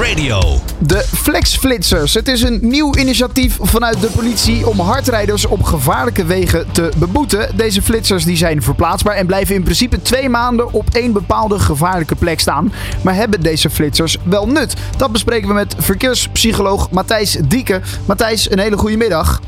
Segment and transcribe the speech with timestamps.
[0.00, 0.40] Radio.
[0.78, 2.14] De Flexflitsers.
[2.14, 7.56] Het is een nieuw initiatief vanuit de politie om hardrijders op gevaarlijke wegen te beboeten.
[7.56, 12.14] Deze flitsers die zijn verplaatsbaar en blijven in principe twee maanden op één bepaalde gevaarlijke
[12.14, 12.72] plek staan.
[13.02, 14.74] Maar hebben deze flitsers wel nut?
[14.96, 17.80] Dat bespreken we met verkeerspsycholoog Matthijs Dieke.
[18.06, 19.40] Matthijs, een hele goede middag.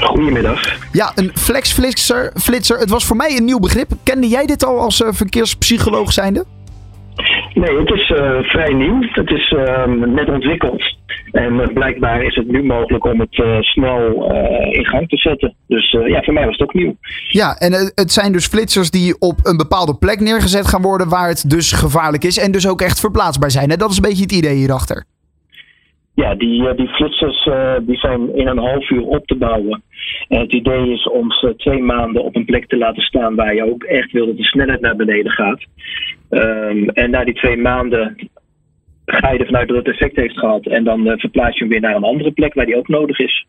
[0.00, 0.60] Goedemiddag.
[0.92, 2.32] Ja, een flexflitser.
[2.40, 2.78] Flitser.
[2.78, 3.92] Het was voor mij een nieuw begrip.
[4.02, 6.44] Kende jij dit al als uh, verkeerspsycholoog zijnde?
[7.54, 8.98] Nee, het is uh, vrij nieuw.
[9.00, 10.96] Het is uh, net ontwikkeld.
[11.32, 14.32] En uh, blijkbaar is het nu mogelijk om het snel
[14.70, 15.54] in gang te zetten.
[15.66, 16.96] Dus ja, voor mij was het ook nieuw.
[17.28, 21.28] Ja, en het zijn dus flitsers die op een bepaalde plek neergezet gaan worden waar
[21.28, 22.38] het dus gevaarlijk is.
[22.38, 23.70] En dus ook echt verplaatsbaar zijn.
[23.70, 25.04] En dat is een beetje het idee hierachter.
[26.14, 27.48] Ja, die, die flitsers
[27.82, 29.82] die zijn in een half uur op te bouwen.
[30.28, 33.54] En het idee is om ze twee maanden op een plek te laten staan waar
[33.54, 35.62] je ook echt wil dat de snelheid naar beneden gaat.
[36.30, 38.16] Um, en na die twee maanden
[39.04, 40.66] ga je ervan uit dat het effect heeft gehad.
[40.66, 43.18] En dan uh, verplaats je hem weer naar een andere plek waar die ook nodig
[43.18, 43.46] is.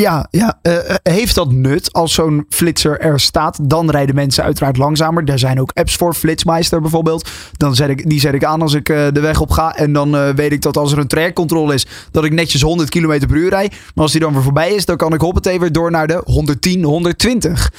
[0.00, 0.58] Ja, ja.
[0.62, 3.70] Uh, heeft dat nut als zo'n flitser er staat?
[3.70, 5.24] Dan rijden mensen uiteraard langzamer.
[5.24, 7.30] Daar zijn ook apps voor, Flitsmeister bijvoorbeeld.
[7.56, 9.74] Dan zet ik, die zet ik aan als ik uh, de weg op ga.
[9.74, 13.26] En dan weet ik dat als er een trajectcontrole is, dat ik netjes 100 km
[13.26, 13.70] per uur rijd.
[13.70, 16.22] Maar als die dan weer voorbij is, dan kan ik hoppatee weer door naar de
[16.24, 17.72] 110, 120.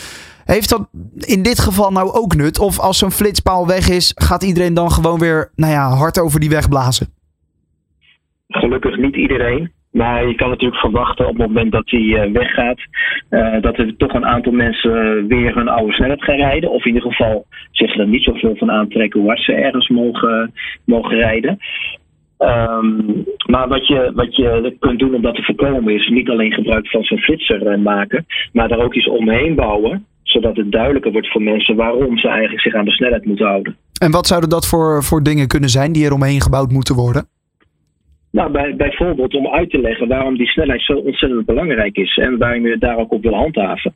[0.45, 2.59] Heeft dat in dit geval nou ook nut?
[2.59, 6.39] Of als zo'n flitspaal weg is, gaat iedereen dan gewoon weer nou ja, hard over
[6.39, 7.07] die weg blazen?
[8.47, 9.74] Gelukkig niet iedereen.
[9.95, 12.79] Maar je kan natuurlijk verwachten op het moment dat hij uh, weggaat,
[13.29, 16.71] uh, dat er toch een aantal mensen weer hun oude snelheid gaan rijden.
[16.71, 20.53] Of in ieder geval zich er niet zoveel van aantrekken hard ze ergens mogen,
[20.85, 21.57] mogen rijden.
[22.39, 26.53] Um, maar wat je, wat je kunt doen om dat te voorkomen is niet alleen
[26.53, 31.11] gebruik van zo'n flitser uh, maken, maar daar ook iets omheen bouwen zodat het duidelijker
[31.11, 33.75] wordt voor mensen waarom ze eigenlijk zich aan de snelheid moeten houden.
[33.99, 37.27] En wat zouden dat voor, voor dingen kunnen zijn die er omheen gebouwd moeten worden?
[38.35, 42.37] Nou, bij, bijvoorbeeld om uit te leggen waarom die snelheid zo ontzettend belangrijk is en
[42.37, 43.93] waarom je daar ook op wil handhaven.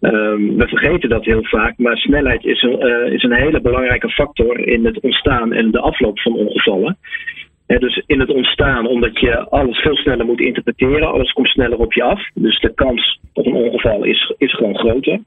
[0.00, 4.08] Um, we vergeten dat heel vaak, maar snelheid is een, uh, is een hele belangrijke
[4.08, 6.96] factor in het ontstaan en de afloop van ongevallen.
[7.66, 11.78] He, dus in het ontstaan, omdat je alles veel sneller moet interpreteren, alles komt sneller
[11.78, 12.28] op je af.
[12.34, 15.20] Dus de kans op een ongeval is, is gewoon groter.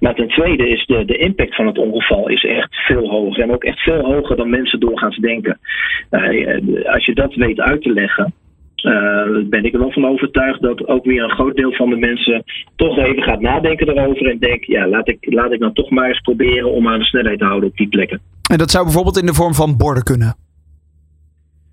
[0.00, 3.42] Maar ten tweede is de, de impact van het ongeval is echt veel hoger.
[3.42, 5.58] En ook echt veel hoger dan mensen doorgaans denken.
[6.10, 8.34] Uh, als je dat weet uit te leggen,
[8.84, 11.96] uh, ben ik er wel van overtuigd dat ook weer een groot deel van de
[11.96, 12.44] mensen
[12.76, 16.08] toch even gaat nadenken erover en denkt, ja, laat ik, laat ik nou toch maar
[16.08, 18.20] eens proberen om aan de snelheid te houden op die plekken.
[18.50, 20.47] En dat zou bijvoorbeeld in de vorm van borden kunnen?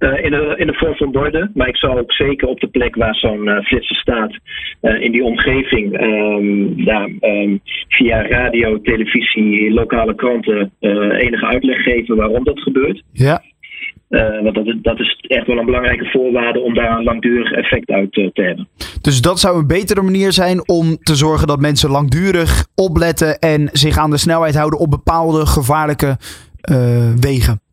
[0.05, 2.67] Uh, in, de, in de vorm van borden, maar ik zou ook zeker op de
[2.67, 4.37] plek waar zo'n uh, flitser staat,
[4.81, 12.15] uh, in die omgeving, um, ja, um, via radio, televisie, lokale kranten, enige uitleg geven
[12.15, 13.03] waarom dat gebeurt.
[13.11, 13.43] Ja.
[14.43, 18.11] want dat, dat is echt wel een belangrijke voorwaarde om daar een langdurig effect uit
[18.13, 18.67] te hebben.
[19.01, 23.69] Dus dat zou een betere manier zijn om te zorgen dat mensen langdurig opletten en
[23.71, 26.17] zich aan de snelheid houden op bepaalde gevaarlijke
[27.19, 27.63] wegen.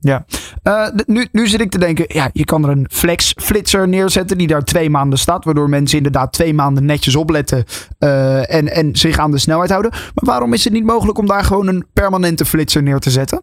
[0.00, 0.24] Ja,
[0.64, 4.46] uh, nu, nu zit ik te denken, ja, je kan er een flex-flitser neerzetten die
[4.46, 7.64] daar twee maanden staat, waardoor mensen inderdaad twee maanden netjes opletten
[8.00, 9.90] uh, en, en zich aan de snelheid houden.
[9.90, 13.42] Maar waarom is het niet mogelijk om daar gewoon een permanente flitser neer te zetten?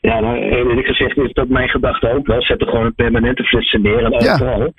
[0.00, 2.42] Ja, nou, eerlijk gezegd is dat mijn gedachte ook wel.
[2.42, 4.72] Zet er gewoon een permanente flitser neer en overal.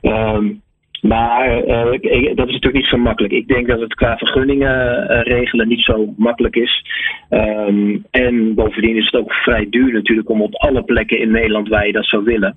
[0.00, 0.34] Ja.
[0.34, 0.62] Um,
[1.02, 3.32] maar uh, dat is natuurlijk niet zo makkelijk.
[3.32, 6.84] Ik denk dat het qua vergunningen uh, regelen niet zo makkelijk is.
[7.30, 11.68] Um, en bovendien is het ook vrij duur natuurlijk om op alle plekken in Nederland
[11.68, 12.56] waar je dat zou willen.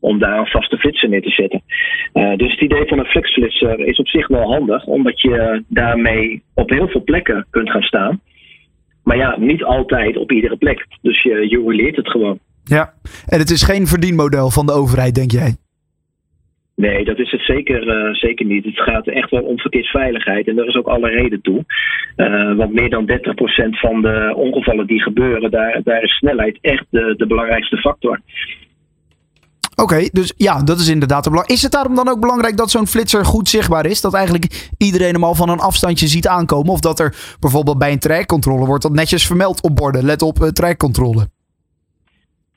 [0.00, 1.62] Om daar een vaste flitser neer te zetten.
[2.14, 6.42] Uh, dus het idee van een flexflitser is op zich wel handig, omdat je daarmee
[6.54, 8.20] op heel veel plekken kunt gaan staan.
[9.02, 10.86] Maar ja, niet altijd op iedere plek.
[11.02, 12.38] Dus je, je het gewoon.
[12.64, 12.92] Ja,
[13.26, 15.56] en het is geen verdienmodel van de overheid, denk jij?
[16.76, 18.64] Nee, dat is het zeker, uh, zeker niet.
[18.64, 21.64] Het gaat echt wel om verkeersveiligheid en daar is ook alle reden toe.
[22.16, 23.14] Uh, want meer dan 30%
[23.68, 28.20] van de ongevallen die gebeuren, daar, is snelheid echt de, de belangrijkste factor.
[29.74, 31.56] Oké, dus ja, dat is inderdaad belangrijk.
[31.58, 34.00] Is het daarom dan ook belangrijk dat zo'n flitser goed zichtbaar is?
[34.00, 36.72] Dat eigenlijk iedereen hem al van een afstandje ziet aankomen?
[36.72, 40.04] Of dat er bijvoorbeeld bij een trajectcontrole wordt dat netjes vermeld op borden?
[40.04, 41.35] Let op uh.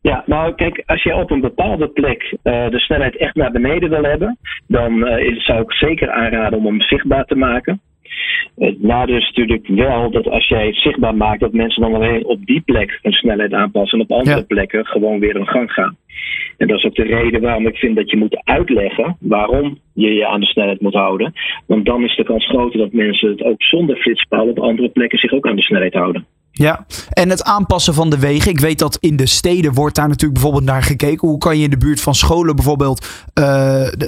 [0.01, 3.90] Ja, nou kijk, als je op een bepaalde plek uh, de snelheid echt naar beneden
[3.90, 4.38] wil hebben,
[4.68, 7.81] dan uh, zou ik zeker aanraden om hem zichtbaar te maken.
[8.56, 12.25] Het nadeel is natuurlijk wel dat als jij het zichtbaar maakt, dat mensen dan alleen
[12.25, 14.44] op die plek hun snelheid aanpassen en op andere ja.
[14.44, 15.98] plekken gewoon weer hun gang gaan.
[16.57, 20.13] En dat is ook de reden waarom ik vind dat je moet uitleggen waarom je
[20.13, 21.34] je aan de snelheid moet houden.
[21.68, 25.19] Want dan is de kans groter dat mensen het ook zonder flitspaal op andere plekken
[25.19, 26.25] zich ook aan de snelheid houden.
[26.60, 28.52] Ja, en het aanpassen van de wegen.
[28.52, 31.28] Ik weet dat in de steden wordt daar natuurlijk bijvoorbeeld naar gekeken.
[31.28, 33.46] Hoe kan je in de buurt van scholen bijvoorbeeld uh,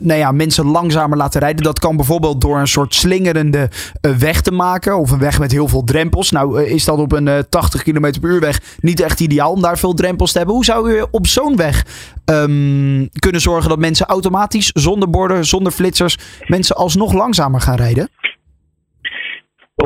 [0.01, 1.63] nou ja, mensen langzamer laten rijden?
[1.63, 3.69] Dat kan bijvoorbeeld door een soort slingerende
[4.01, 4.97] uh, weg te maken.
[4.97, 6.31] Of een weg met heel veel drempels.
[6.31, 9.61] Nou uh, is dat op een 80 km per uur weg niet echt ideaal om
[9.61, 10.55] daar veel drempels te hebben.
[10.55, 11.85] Hoe zou je op zo'n weg
[12.25, 18.09] um, kunnen zorgen dat mensen automatisch, zonder borden, zonder flitsers, mensen alsnog langzamer gaan rijden?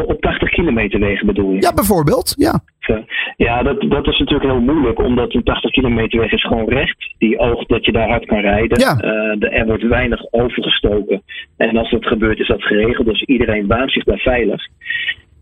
[0.03, 1.61] Op 80 kilometer wegen bedoel je?
[1.61, 2.33] Ja, bijvoorbeeld.
[2.37, 2.59] Ja,
[3.37, 7.13] ja dat, dat is natuurlijk heel moeilijk, omdat een 80 kilometer weg is gewoon recht.
[7.17, 8.79] Die oogt dat je daar hard kan rijden.
[8.79, 9.03] Ja.
[9.03, 11.21] Uh, er wordt weinig overgestoken.
[11.57, 13.07] En als dat gebeurt, is dat geregeld.
[13.07, 14.67] Dus iedereen baant zich daar veilig.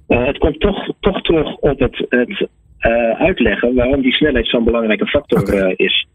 [0.08, 2.48] Uh, het komt toch, toch terug op het, het
[2.80, 5.74] uh, uitleggen waarom die snelheid zo'n belangrijke factor okay.
[5.76, 6.08] is.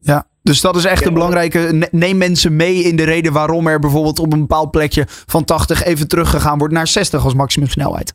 [0.00, 1.88] Ja, dus dat is echt een belangrijke.
[1.90, 5.84] Neem mensen mee in de reden waarom er bijvoorbeeld op een bepaald plekje van 80
[5.84, 8.14] even teruggegaan wordt naar 60 als maximumsnelheid.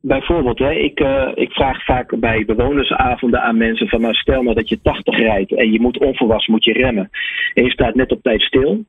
[0.00, 4.54] Bijvoorbeeld, hè, ik, uh, ik vraag vaak bij bewonersavonden aan mensen van nou stel nou
[4.54, 7.10] dat je 80 rijdt en je moet onverwachts moet je remmen.
[7.54, 8.84] En je staat net op tijd stil.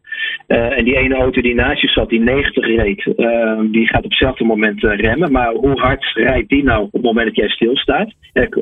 [0.47, 4.03] Uh, en die ene auto die naast je zat, die 90 reed, uh, die gaat
[4.03, 5.31] op hetzelfde moment remmen.
[5.31, 8.13] Maar hoe hard rijdt die nou op het moment dat jij stilstaat?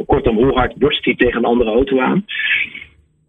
[0.06, 2.26] kortom, hoe hard borst die tegen een andere auto aan?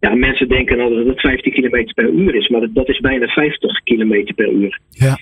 [0.05, 2.99] Ja, mensen denken nou dat het 15 km per uur is, maar dat, dat is
[2.99, 4.79] bijna 50 km per uur.
[4.89, 5.17] Ja.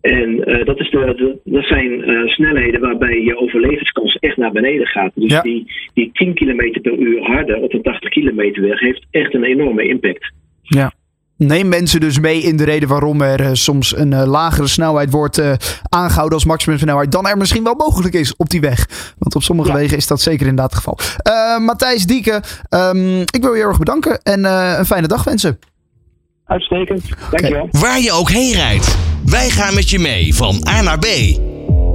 [0.00, 4.52] En uh, dat, is de, de, dat zijn uh, snelheden waarbij je overlevingskans echt naar
[4.52, 5.12] beneden gaat.
[5.14, 5.40] Dus ja.
[5.40, 9.44] die, die 10 km per uur harder op een 80 kilometer weg heeft echt een
[9.44, 10.32] enorme impact.
[10.62, 10.92] Ja.
[11.36, 15.40] Neem mensen dus mee in de reden waarom er uh, soms een lagere snelheid wordt
[15.88, 18.88] aangehouden als maximumsnelheid dan er misschien wel mogelijk is op die weg.
[19.18, 19.74] Want op sommige ja.
[19.74, 20.98] wegen is dat zeker inderdaad het geval.
[21.60, 25.58] Matthijs Dieke, um, ik wil je heel erg bedanken en een fijne dag wensen.
[26.46, 27.62] Uitstekend, dankjewel.
[27.62, 27.80] Okay.
[27.80, 31.06] Waar je ook heen rijdt, wij gaan met je mee van A naar B.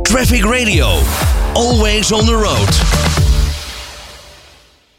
[0.01, 0.87] Traffic Radio,
[1.53, 3.20] always on the road.